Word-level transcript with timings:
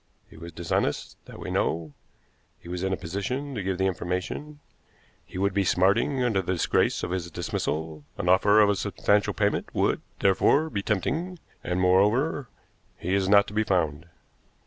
He 0.31 0.35
was 0.35 0.51
dishonest, 0.51 1.15
that 1.25 1.37
we 1.39 1.51
know; 1.51 1.93
he 2.59 2.67
was 2.67 2.81
in 2.81 2.91
a 2.91 2.97
position 2.97 3.53
to 3.53 3.61
give 3.61 3.77
the 3.77 3.85
information; 3.85 4.59
he 5.23 5.37
would 5.37 5.53
be 5.53 5.63
smarting 5.63 6.23
under 6.23 6.41
the 6.41 6.53
disgrace 6.53 7.03
of 7.03 7.11
his 7.11 7.29
dismissal; 7.29 8.03
an 8.17 8.27
offer 8.27 8.61
of 8.61 8.69
a 8.71 8.75
substantial 8.75 9.35
payment 9.35 9.69
would, 9.75 10.01
therefore, 10.19 10.71
be 10.71 10.81
tempting; 10.81 11.37
and, 11.63 11.79
moreover, 11.79 12.49
he 12.97 13.13
is 13.13 13.29
not 13.29 13.45
to 13.49 13.53
be 13.53 13.63
found." 13.63 14.07